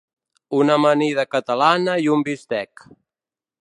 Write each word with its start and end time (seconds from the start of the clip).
Una 0.59 0.77
amanida 0.81 1.27
catalana 1.37 1.99
i 2.07 2.11
un 2.17 2.27
bistec. 2.31 2.87